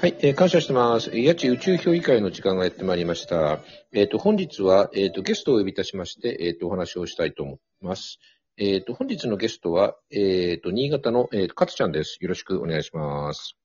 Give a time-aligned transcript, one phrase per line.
[0.00, 1.10] はい、えー感謝してます。
[1.10, 3.60] えー八千宇宙評議会の時間がやってまいりました。
[3.92, 8.18] えっ、と、本日は、えっ、と、ゲストをお呼びいたしまして、えっ、と、お話をしたいと思います。
[8.56, 12.16] えっ、と、本日のゲストは、えっ、と、新潟の、えー、かつちゃんです。
[12.22, 13.58] よろしくお願いします。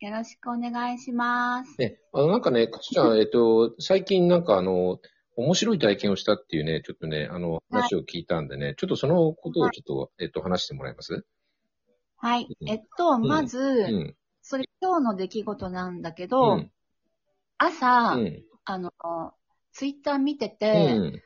[0.00, 1.76] よろしくお願いします。
[1.78, 4.98] ね、あの、なんかね、かつちゃん、 えっ、と、最近なんかあの、
[5.36, 11.24] 面白い体験をしたっていうね、ちょっとね、あの、話を聞いたんでね、ちょっとそのことをちょっと、えっ、と、話してもらえます？
[12.20, 12.54] はい。
[12.60, 14.16] うんえっと、んまず、うん。
[14.42, 16.72] それ今日の出来事なんだけうど、ん。
[17.58, 18.44] 朝、うん。
[18.64, 18.92] あの、
[19.72, 21.22] ツイッター見てうて、ん。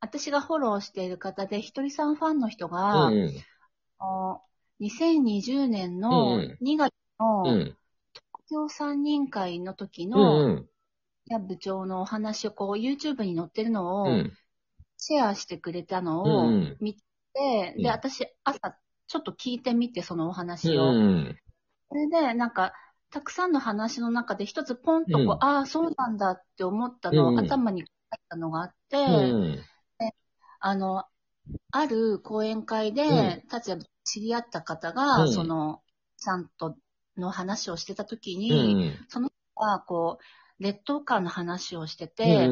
[0.00, 3.46] 私がフォローしている方で、ひとりさんファンの人うが、ん。
[3.98, 4.44] あの
[4.80, 7.78] 2020年のうん2月の東うん。
[8.50, 10.68] 京三人会の時うの、ん。
[11.26, 14.38] や部長のお話をこう YouTube に載ってるのをうん。
[14.98, 17.02] シェアしてくれたのうをん見て、
[17.76, 18.78] うんで、私朝
[19.12, 20.90] ちょっと聞いてみて、そのおう話を。
[20.90, 21.36] ん。
[21.90, 22.72] それで、なんか、
[23.10, 29.58] たくさんの話の中で一つポンとこう、うんああ、そうなんだって思ったの、うん頭に入ったのがあって、うん。
[30.60, 31.04] あの、
[31.72, 35.82] ある講演会うで、達也知り合った方が、うんその、
[36.16, 36.74] さんと
[37.18, 39.06] の話をしてた時うに、ん。
[39.10, 40.18] その人が、こ
[40.58, 42.48] う、劣等感の話をしてうて、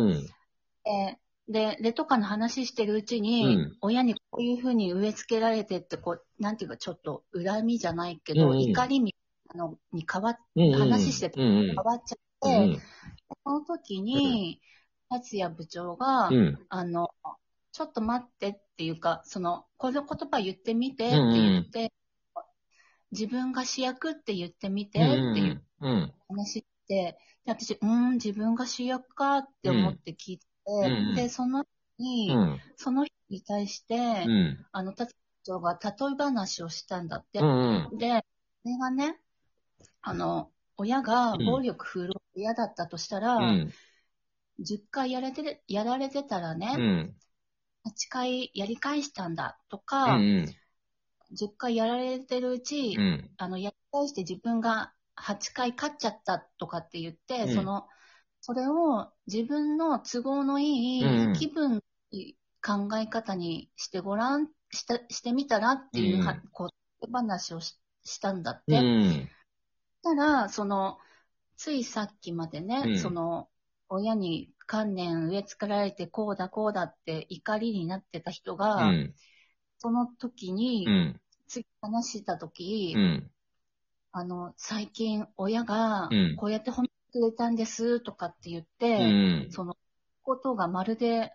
[1.49, 9.13] で、劣等感の話してるうちに、うん親にこういうふうに植え付けられてって、こう、なんていうか、ちょっと恨みじゃないけど、うん怒りみ
[9.49, 10.73] たいなのに変わっうん。
[10.81, 11.67] 話しててうん。
[11.77, 12.83] 変わっちゃうって、ん。
[13.45, 14.61] その時に、
[15.09, 16.67] 達也部長が、うん。
[16.69, 17.09] あの、
[17.73, 21.93] ちょっと待ってっていうか、その、この言葉言ってみてって言って、
[23.13, 26.13] 自分が主役って言ってみてっていううん。
[26.29, 31.65] 話して、で私、うーん、自分が主役かって思って聞いて、うんで、その
[31.99, 32.61] 人に、うん。
[32.77, 34.67] その人に対して、うん。
[34.73, 35.15] あの、達
[35.47, 37.41] 也部長が例え話をしたんだって。
[37.41, 37.99] うん。
[37.99, 38.25] で、
[38.63, 39.21] それがね、
[40.03, 43.73] あの、親が暴力振るう嫌だったとしたら、うん。
[44.61, 47.17] 10回やれて、やられてたらね、うん。
[47.85, 50.57] 8回やり返したんだとうか、ん。
[51.33, 53.31] 10回やられてるうち、うん。
[53.39, 57.89] あの、やり返して自分が8回勝っちゃったとかって言って、うんその、
[58.41, 60.65] それを自分の都合のい
[61.01, 61.83] うんい気分、
[62.63, 66.67] 考え方にしてごらん、したしてみたらっていうは、うんこ
[67.03, 68.79] う、話をししたんだっうて。
[68.79, 69.31] ん。
[70.03, 70.99] たら、その、
[71.57, 73.51] ついさっきまでね、うんその、
[73.89, 79.15] 親に観念植え付けられてこうだこうだって怒りになってた人が、うん。
[79.79, 81.21] その時に、うん。
[81.49, 83.31] 次話した時、うん。
[84.13, 89.03] あの、最近親がうんこうやって褒めてくれたんですとかって言って、う
[89.47, 89.51] ん。
[89.51, 89.77] その
[90.23, 91.33] ことがまるで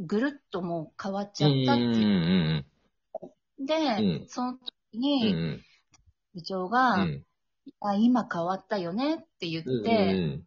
[0.00, 2.64] ぐるっともう変わっちうゃったっていう。
[3.62, 3.66] ん。
[3.66, 5.62] で、うんその時うにん。
[6.34, 7.24] 部長が、うん。
[7.80, 10.44] あ今変わったよねって言って、うん。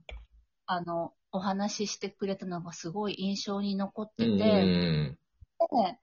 [0.65, 5.17] あの、お話ししてくれたのがすごい印象に残ってて、うん。
[5.59, 5.99] で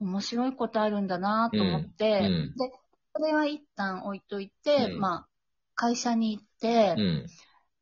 [0.00, 2.70] 面白いことあるんだなと思って、うんで、
[3.14, 5.28] それは一旦置いといて、うんまあ、
[5.74, 7.26] 会社に行って、うん。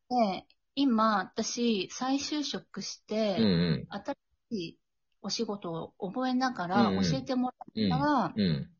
[0.08, 3.86] で、今、私、再就職して、うん。
[3.90, 4.14] 新
[4.50, 4.78] しい
[5.26, 7.88] お仕事を覚えながら、うん教えてもうん。
[7.90, 8.70] らったら、うん。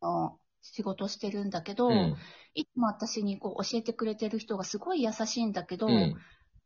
[0.00, 2.16] あの仕事してるんだけど、うん。
[2.54, 6.16] いつも私にこう教えてくれてる人がすごい優しいんだけど、うん。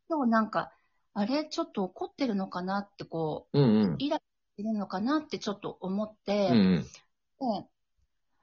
[0.09, 0.71] 今日なんか、
[1.13, 1.45] あれ？
[1.45, 3.61] ちょっと怒ってるのかなってこう、う
[3.93, 3.95] ん。
[3.99, 4.21] イライラし
[4.57, 6.85] てるのかなってちょっと思っうて、ん。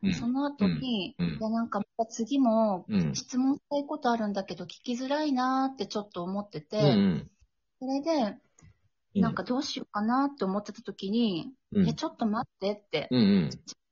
[0.02, 3.14] でその後に、うんうんいやなんかまた次もうん。
[3.14, 7.30] 質問したいことあるんだけど聞きづらいなってちょっと思ってて、うん。
[7.78, 8.38] それで、
[9.20, 13.50] なんかどうしようかなって思ってた時に、うんえ、ちょっと待ってって、うん。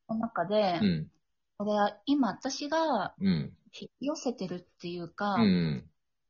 [0.09, 1.11] その中で、うん。
[1.59, 3.53] これは今私がうん。
[3.77, 5.85] 引き寄せてるっていうか、うん。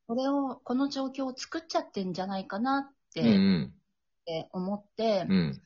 [0.06, 3.75] これを、この状況を作っちゃってんじゃないかなって,、うん。
[4.53, 5.62] 思って、うん。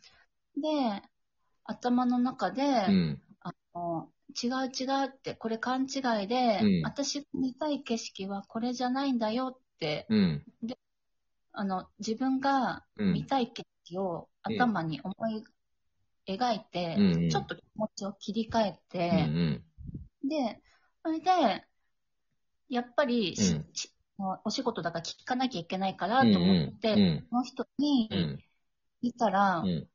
[0.57, 1.03] で、
[1.65, 3.23] 頭の中で、うん。
[3.41, 4.11] あの
[4.43, 10.45] 違う違うって、これ勘違いで、うん私が見たい景色はこれじゃないんだよって、うん。
[11.59, 15.45] あの、自分がうん見たい景色を頭に思い
[16.29, 19.65] 描いて、うんちょっと気持ちを切り替えうて、ん。
[20.25, 20.63] で、
[21.05, 21.67] それで、
[22.69, 23.93] やっぱりし、うんし
[24.45, 27.29] お仕事だから聞かなきゃいけないからと思って、うん。
[27.31, 28.43] その人にうん。
[29.03, 29.89] 見たら、うん。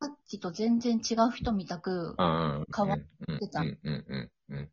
[0.00, 2.16] さっきと全然違う人みたく。
[2.76, 3.00] 変わっ
[3.40, 3.78] てたうん。
[3.84, 4.30] うん。
[4.50, 4.72] うん。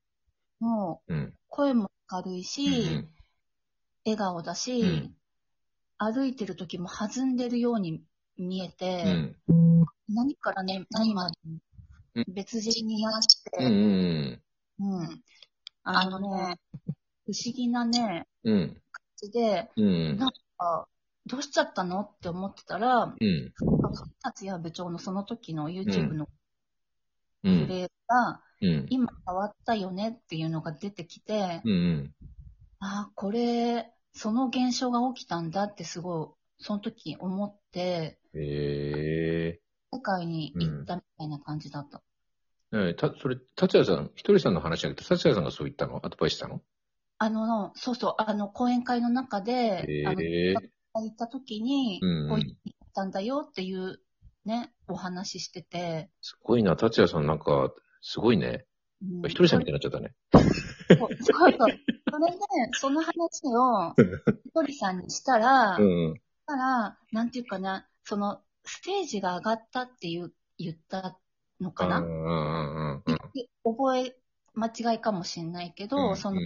[0.59, 1.33] もううん。
[1.47, 3.09] 声も明るいし、うん。
[4.05, 5.17] 笑顔だし、うん
[5.97, 8.03] 歩いてる時も弾んでるように
[8.37, 9.03] 見えて、
[9.47, 9.85] うん。
[10.09, 11.59] 何からね、何までうん
[12.27, 14.41] 別人になって、うん。
[14.79, 15.23] うん。
[15.83, 16.59] あのね、
[17.25, 18.81] 不思議なね、うん。
[19.33, 20.17] で、うん。
[20.17, 20.87] なんか、
[21.25, 23.53] どうしちゃったのって思ってたら、うん。
[24.21, 26.27] 達也部長のその時の YouTube の
[27.43, 27.65] うん。
[27.65, 28.87] フレーズが、うん。
[28.89, 32.13] 今変わったよねっていうのが出てきて、うん。
[32.79, 39.59] ああ、これ、その現象が起きたんだってすごい、その時思って、へえ。
[39.91, 42.01] 世界に行ったみたいな感じだった。
[42.71, 45.97] ねえた、それ、達也さん、ひとりさんの話じゃなくて、達也さんがそう言ったの？
[45.97, 46.61] アドバイスしたの？
[47.17, 50.53] あの、そうそう、あの、講演会の中で、あの、へえ。
[50.53, 52.55] 行った時に、うんこう言っ
[52.93, 53.99] たんだよっていう
[54.45, 58.65] ね、お話ししてて、すごいな、達也さんなんか、すごいね。
[59.01, 60.13] うんひとりさんみたいになっちゃったね。
[60.31, 61.79] そうそうそう。
[62.11, 62.37] それで、
[62.73, 63.13] その話
[63.47, 63.93] を、
[64.43, 66.15] ひとりさんにしたら、うん。
[66.15, 71.19] したら、なんていうかな、その、ステージが上がったっていう、言った
[71.59, 73.17] のかな、うんうんうんうん。
[73.63, 74.15] 覚え
[74.53, 76.39] 間違いかもしれないけど、うんその、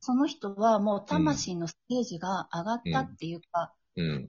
[0.00, 4.06] その人はもう魂のステージが上がったっていうか、うん。
[4.06, 4.28] うん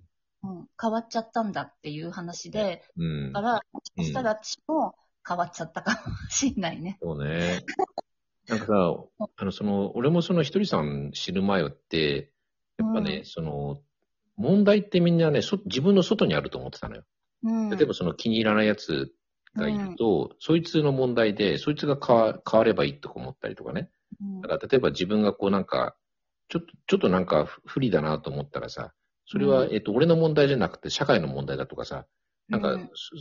[0.79, 3.31] 変わっちゃったんだっていう話で、うん。
[3.31, 4.93] だから、もしかしたら私も
[5.27, 6.97] 変わっちゃったかもしれないね。
[7.01, 7.61] そうね。
[8.47, 8.73] なんかさ、
[9.37, 12.31] あの、その、俺もそのひとりさん知る前って、
[12.77, 13.81] やっぱね、うんその、
[14.35, 17.03] 問題ってみんなね、そ自分の外にあると思ってたのよ。
[17.43, 17.69] うん。
[17.69, 19.13] 例えばその気に入らないやつ
[19.55, 23.89] がいると、そいつの問題で、そいつが変わ変わればいいとか思ったりとかね。
[24.21, 25.95] うんだから例えば自分がこうなんか、
[26.49, 28.93] ちょっと、ちょっとなんか不不利だなと思ったらさ、
[29.25, 32.05] それは、うんえっと、俺の問題じゃなくて社会の問題だとかさ、
[32.49, 32.77] なんか、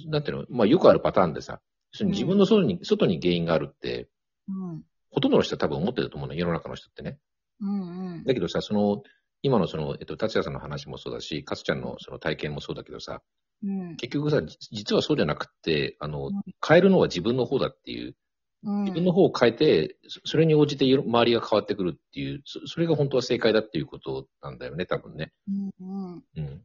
[0.07, 1.61] なんていうの、まあよくあるパターンでさ、
[2.01, 4.09] 自分の外に、外に原因があるって、
[4.49, 4.83] うん。
[5.11, 7.19] ほとんどの人は多分思ってると思うの、世の中の人ってね。
[7.61, 8.25] うんうん。
[8.25, 9.03] だけどさ、その、
[9.43, 13.23] 今のその、えっと、達也さんの話もそうだし、かつちゃんのその体験もそうだけどさ、
[13.63, 13.97] うん。
[13.97, 18.17] 結局さ、じ実はそうじゃなくって、あのうん、変えるのは自分の方だっていう、
[18.65, 18.85] うん。
[18.85, 25.33] 自分の方を変えて、そそれに応じて周りが変わってくるっていう、そそれが本当は正解だっていうことなんだよね、多分ね。
[25.49, 26.25] うんうん。
[26.37, 26.63] うん。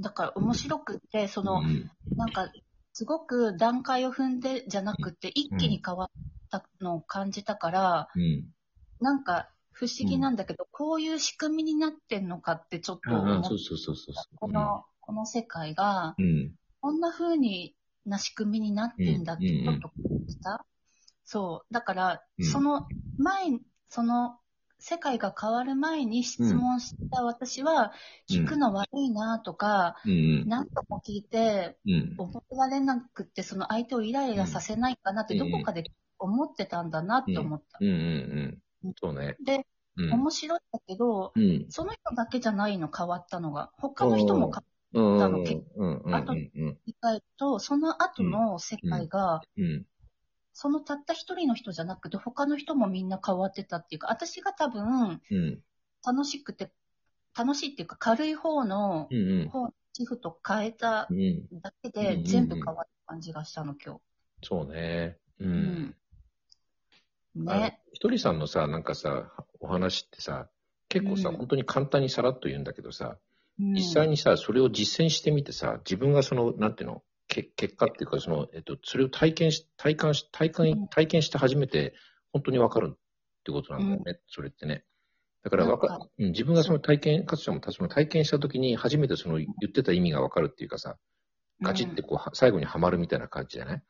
[0.00, 2.50] だから面白くって、その、うんなんか、
[2.92, 6.08] すごく段階を踏んでじゃなくて、一気に変わっ
[6.50, 8.48] たのを感じたから、うん。
[9.00, 13.42] なんか、不思議なんだけど、こういう仕組みになってんのかってちょっと思っ。
[14.36, 16.54] この、この世界が、うん。
[16.80, 17.74] こんな風に
[18.04, 20.66] な仕組みになってんだってうんちょっと感じた。
[21.24, 21.74] そう。
[21.74, 22.86] だから、うんその
[23.18, 23.58] 前、
[23.88, 24.38] その
[24.82, 27.92] 世界が変わる前に質問した私は、
[28.28, 29.94] 聞くの悪いなとか。
[30.04, 32.16] 何度も聞いて、うん。
[32.16, 35.84] 覚えられなくって、その相手をイライラさせないかなって、うんどこかで
[36.18, 37.78] 思ってたんだなって思った。
[39.00, 39.36] そうね。
[39.44, 39.64] で、
[39.96, 40.12] うん。
[40.14, 41.66] 面白いんだけど、うん。
[41.68, 43.70] その人だけじゃないの変わったのが。
[43.78, 45.18] 他の人も変わうん。
[45.20, 46.16] たの。
[46.16, 46.50] あとり
[47.00, 49.86] 替えると、その後の世界が、うん。
[50.52, 55.62] そのたった一人の人じゃなくて、他の人もみんな変わってたっていうか、私が多分、うん。
[56.04, 56.72] 楽しくて、
[57.36, 59.40] 楽しいっていうか、軽い方の、うん。
[59.40, 59.48] うん。
[59.48, 61.48] 方のチフと変えたうん。
[61.60, 63.98] だけで、全部変わった感じがしたの、今
[64.42, 65.18] そうね。
[65.40, 65.48] う日。
[65.48, 65.96] ん。
[67.34, 67.80] ね。
[67.92, 70.48] ひとりさんのさ、なんかさ、お話ってさ、
[70.88, 73.16] 結構さ、うん本当に簡単にさらっと言うんだけどさ、
[73.58, 77.02] うん実際にさ、それを実践してみてさ、自分がその、なんていうの、
[77.34, 81.94] け結果っていうか、その、えっと、それを体験し、体感し、体う感ん、体験して初めて、
[82.32, 82.98] 本当にわかるっ
[83.44, 84.84] てことなんだよね、それってね。
[85.44, 90.98] だからわかうん、自分がその体験、かつちゃんもその体験したときに初めてその言ってた意味がわかるっていうかさ、
[91.62, 93.82] ガチってこう、は最後にはまるみたいな感じじゃない？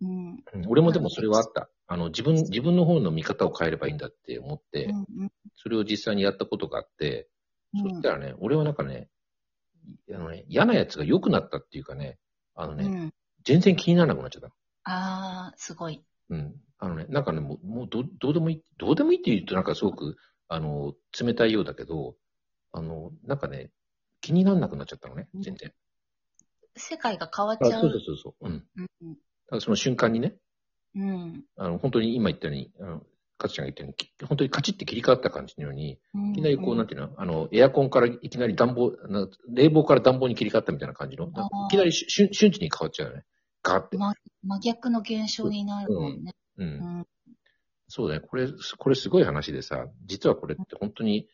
[0.00, 0.44] うん。
[0.54, 0.66] うん。
[0.68, 1.70] 俺もでもそれはあった。
[1.86, 4.86] あの、自分、自分の方の見方を変えればいいんだって思って、
[5.18, 5.32] うん。
[5.56, 7.28] それを実際にやったことがあって、
[7.74, 7.80] うん。
[7.82, 9.10] そしたらね、俺はなんかね、
[10.14, 12.18] あのね、嫌なやつが良くなったっていうかね、
[12.54, 13.14] あのね、うん。
[13.44, 14.48] 全然気にならなくなっちゃった。
[14.84, 16.04] ああ、すごい。
[16.30, 16.54] うん。
[16.78, 20.16] あのね、なんかね、もう、もうどどうでもいい、どうでもいいって言うとなんかすごく、
[20.48, 22.16] あの、冷たいようだけど、
[22.72, 23.70] あの、なんかね、
[24.20, 25.72] 気にならなくなっちゃったのね、全然。
[26.76, 27.80] 世界が変わっあちゃう。
[27.82, 28.48] そうそうそうそう。
[28.48, 28.52] うん。
[28.76, 29.14] うん。
[29.14, 29.16] だ
[29.50, 30.36] からその瞬間にね、
[30.94, 31.44] うん。
[31.56, 33.02] あの、本当に今言ったように、あの、
[33.42, 36.30] かつちゃんが言ったようにき、本当にカチッて切り替わった感じのように、うん。
[36.30, 41.30] いきなりこう、なんていうの、あの、エアコンからいきなり暖房、な冷房から暖房に切り替わったみたいな感じの、い
[41.70, 43.24] きなりし瞬瞬時に変わっちゃうよね。
[43.62, 43.96] ガーって。
[43.96, 46.34] ま、真逆の現象になるもんね。
[46.58, 46.64] う。
[46.64, 46.68] うん
[47.00, 47.06] ん。
[47.88, 48.20] そうだね。
[48.20, 51.28] これ、これすごい話でさ、実はこれって本当に、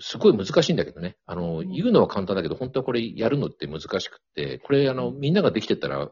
[0.00, 1.16] すごい難しいんだけどね。
[1.26, 6.10] あの、うん言うのは簡単だけど、本当はこれやるのって難しくって、これ、あの、みんなができてたら、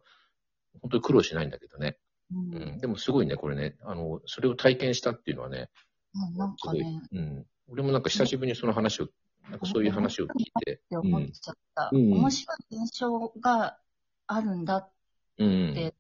[0.81, 1.99] 本当に苦労しないんだけどね。
[2.33, 2.57] う。
[2.57, 2.79] うんん。
[2.79, 3.77] でもすごいね、これね。
[3.83, 5.69] あの、それを体験したっていうのはね、
[6.15, 6.57] うんなん。
[6.57, 7.47] かね、うん。
[7.69, 9.09] 俺もなんか久しぶりにその話を、
[9.51, 10.73] なんかそういう話を聞いて。
[10.73, 11.91] って思っちゃった。
[11.93, 13.79] うんうん面白い現象が
[14.27, 14.91] あるんだっ
[15.37, 15.95] て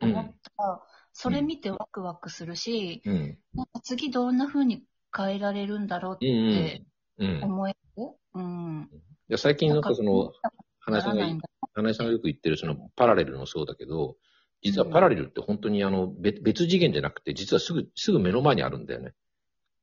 [0.00, 3.38] 思ったら、それ見てワクワクするし、うん。
[3.54, 4.84] なんか次どんな風に
[5.16, 6.84] 変えられるんだろうっうんうんて
[7.18, 7.44] うん。
[7.44, 7.78] 思える。
[8.34, 8.90] うん。
[9.36, 10.32] 最近なんかその、
[10.80, 14.16] 花井さんが花井さんがよく言ってるそのパラレルもそうだけど、
[14.62, 19.12] 実はパラレルって本当にあの別別次元じゃなくて、実はすぐ、すぐ目の前にあるんだよね。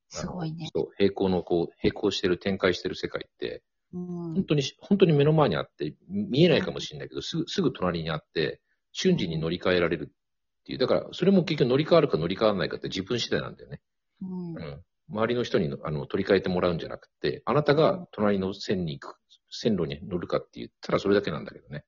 [0.10, 0.70] すごいね。
[0.76, 3.64] そう、平行のこう、並行してる、展開してる世界って、
[3.94, 8.60] うん本当に、本当に目の前にあって、見えないかもしれないけど、すぐ、すぐ隣にあって、
[8.92, 10.78] 瞬時に乗り換えられるっていう。
[10.80, 13.82] だから、それも結局乗り換わるか乗り換わらないかって自分次第なんだよね。
[14.22, 14.84] うんうん。
[15.10, 19.16] 周りの人にあの取り替えてもらうんじゃなくて、あなたが隣の線に行く、
[19.52, 21.84] 線路に乗るかって言ったらそれだけなんだけどね。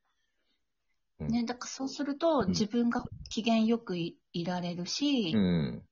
[1.20, 5.84] うんね、だからそうすると、ん自分が機嫌よくいいられるし、うん。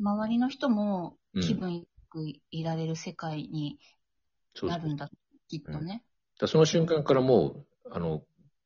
[0.00, 3.78] 周りの人もうん気分よくいられる世界に
[4.62, 5.10] なるんだ、
[5.48, 6.04] きっとね。
[6.38, 8.22] だその瞬間からもう、あの、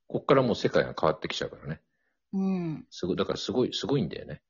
[0.07, 1.81] こっからもう世界が変わってきちゃうからね。
[2.35, 2.87] うん。
[2.90, 4.42] すごい、だからすごい、すごいんだよね。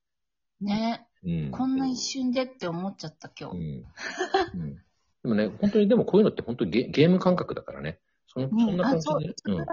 [0.59, 1.51] ね、うん。
[1.51, 3.57] こんな一瞬でって思っちゃった今日。
[3.57, 4.61] うん。
[4.61, 4.75] うん。
[4.75, 4.81] で
[5.23, 7.99] もね、本当に、でもこういうのって本当にゲゲーム感覚だからね。
[8.33, 9.65] そんな感じで。、うんそうん。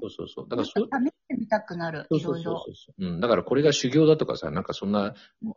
[0.00, 0.48] そうそうそう。
[0.48, 2.20] だからそう、試してみたくなる、そう。
[2.20, 3.06] そうそうそう。
[3.06, 3.20] うん。
[3.20, 5.14] だからこれが修行だとかさ、なんかそんな、あ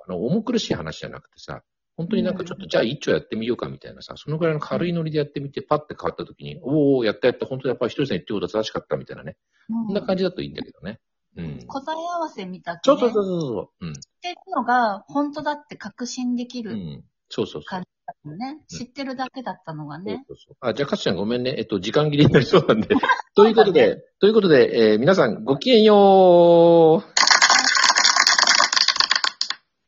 [0.07, 1.63] の、重苦しい話じゃなくてさ、
[1.95, 9.35] 本当になんかちょっと、じゃあ一丁やってみようかみたいなさ、そのぐらいの軽いノリでやってみて、パッて変わった時に、おおやったやった、本当にやっぱり一人さん言ってることは正しかったみたいなね。
[9.69, 10.99] うんこんな感じだといいんだけどね。
[11.35, 11.59] うん。
[11.67, 13.85] 答え合わせみたく、ね、そうそうそうそう。
[13.85, 13.93] うん。
[13.93, 17.03] 知ってるのが本当だって確信できるうん。
[17.29, 17.83] そうそうそう感。
[18.25, 18.59] のね。
[18.67, 20.23] 知ってるだけだったのがね。
[20.27, 21.55] そうそうそうあ、じゃあ、かつちゃんごめんね。
[21.57, 22.87] えっと、時間切れになりそうなんで。
[23.35, 27.18] ということで、ということで、えー皆さんごきげんよう。